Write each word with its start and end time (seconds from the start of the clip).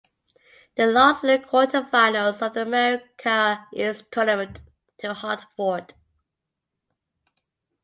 They 0.77 0.87
lost 0.87 1.23
in 1.23 1.27
the 1.39 1.45
quarterfinals 1.47 2.41
of 2.43 2.55
the 2.55 2.63
America 2.63 3.67
East 3.71 4.11
Tournament 4.11 4.63
to 4.97 5.13
Hartford. 5.13 5.93